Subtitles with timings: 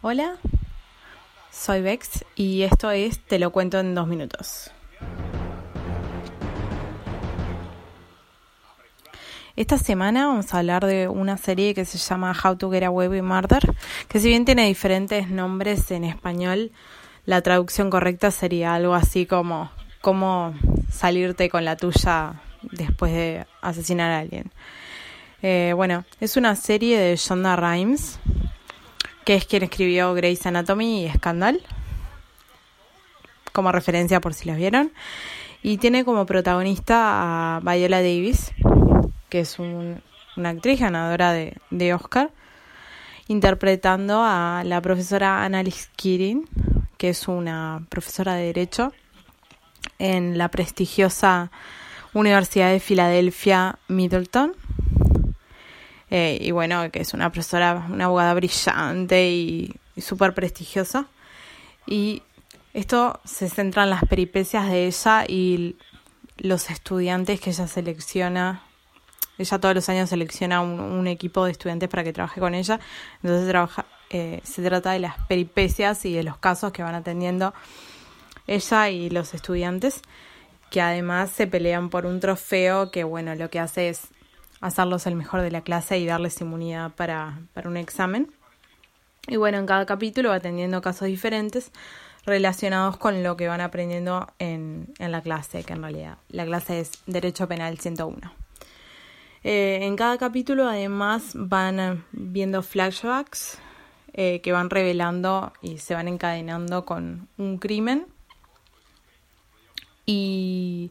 [0.00, 0.36] Hola,
[1.50, 4.70] soy Vex y esto es Te lo cuento en dos minutos.
[9.56, 13.08] Esta semana vamos a hablar de una serie que se llama How to Get Away
[13.08, 13.74] with Murder,
[14.06, 16.70] que si bien tiene diferentes nombres en español,
[17.26, 20.54] la traducción correcta sería algo así como cómo
[20.92, 24.52] salirte con la tuya después de asesinar a alguien.
[25.42, 28.20] Eh, bueno, es una serie de Shonda Rhimes,
[29.28, 31.60] que es quien escribió Grey's Anatomy y Scandal,
[33.52, 34.90] como referencia por si las vieron.
[35.62, 38.52] Y tiene como protagonista a Viola Davis,
[39.28, 42.30] que es una actriz ganadora de, de, Oscar,
[43.26, 46.48] interpretando a la profesora Annalise Keating,
[46.96, 48.94] que es una profesora de Derecho
[49.98, 51.50] en la prestigiosa
[52.14, 54.54] Universidad de Filadelfia, Middleton
[56.10, 61.06] eh, y bueno, que es una profesora, una abogada brillante y, súper prestigiosa.
[61.86, 62.22] Y
[62.72, 65.76] esto se centra en las peripecias de ella y
[66.36, 68.62] los estudiantes que ella selecciona.
[69.38, 72.78] Ella todos los años selecciona un, equipo de estudiantes para que trabaje con ella.
[73.22, 77.52] Entonces trabaja, eh, se trata de las peripecias y de los casos que van atendiendo
[78.46, 80.00] ella y los estudiantes,
[80.70, 84.08] que además se pelean por un trofeo que, bueno, lo que hace es
[84.60, 88.32] hacerlos el mejor de la clase y darles inmunidad para, para un examen.
[89.26, 91.70] Y bueno, en cada capítulo va atendiendo casos diferentes
[92.24, 96.80] relacionados con lo que van aprendiendo en, en la clase, que en realidad la clase
[96.80, 98.32] es Derecho Penal 101.
[99.44, 103.58] Eh, en cada capítulo además van viendo flashbacks
[104.12, 108.06] eh, que van revelando y se van encadenando con un crimen.
[110.06, 110.90] Y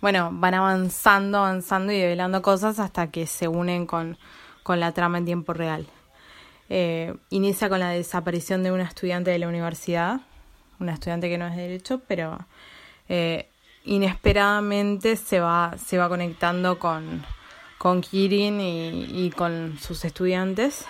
[0.00, 4.18] bueno, van avanzando, avanzando y develando cosas hasta que se unen con,
[4.66, 5.86] la trama en tiempo real.
[6.68, 10.20] Eh, inicia con la desaparición de una estudiante de la universidad,
[10.80, 12.38] una estudiante que no es de derecho, pero
[13.08, 13.48] eh,
[13.84, 17.24] inesperadamente se va, se va conectando con,
[17.78, 20.84] con Kirin y, con sus estudiantes.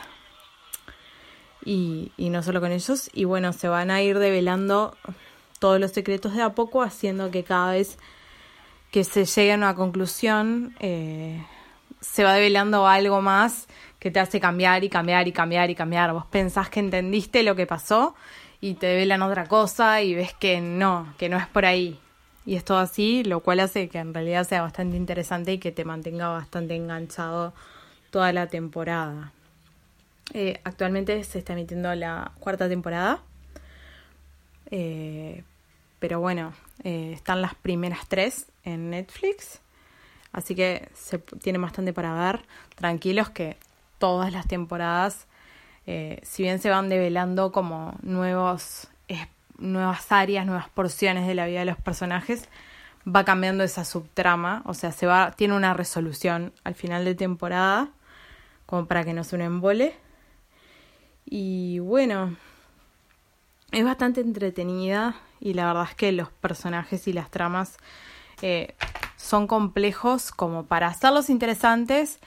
[1.65, 3.11] Y, y no solo con ellos.
[3.12, 4.97] Y bueno, se van a ir develando
[5.59, 7.99] todos los secretos de a poco, haciendo que cada vez
[8.91, 11.44] que se llegue a una conclusión, eh,
[12.00, 13.66] se va develando algo más
[13.98, 16.12] que te hace cambiar y cambiar y cambiar y cambiar.
[16.12, 18.14] Vos pensás que entendiste lo que pasó
[18.60, 21.98] y te develan otra cosa y ves que no, que no es por ahí.
[22.44, 25.72] Y es todo así, lo cual hace que en realidad sea bastante interesante y que
[25.72, 27.52] te mantenga bastante enganchado
[28.10, 29.32] toda la temporada.
[30.32, 33.20] Eh, actualmente se está emitiendo la cuarta temporada.
[34.70, 35.42] Eh,
[35.98, 36.52] pero bueno,
[36.84, 39.60] eh, están las primeras tres en Netflix.
[40.32, 42.44] Así que se tiene bastante para ver.
[42.75, 43.56] Tranquilos que
[43.98, 45.26] todas las temporadas,
[45.87, 48.88] eh, si bien se van develando como nuevos,
[49.59, 52.48] nuevas áreas, nuevas porciones de la vida de los personajes,
[53.06, 54.62] va cambiando esa subtrama.
[54.66, 57.91] O sea, se va, tiene una resolución al final de temporada,
[58.66, 59.94] como para que no se un.
[61.25, 62.37] Y bueno,
[63.72, 67.77] es bastante entretenida y la verdad es que los personajes y las tramas
[68.43, 68.75] eh,
[69.16, 72.21] son complejos como para hacerlos interesantes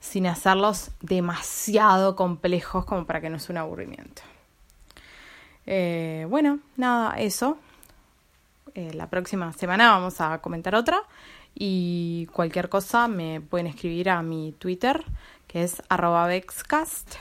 [0.00, 4.22] sin hacerlos demasiado complejos como para que no sea un aburrimiento.
[5.66, 7.58] Eh, bueno, nada, eso.
[8.74, 11.00] Eh, la próxima semana vamos a comentar otra
[11.54, 15.04] y cualquier cosa me pueden escribir a mi Twitter
[15.46, 17.14] que es arroba vexcast.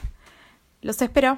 [0.81, 1.37] Los espero.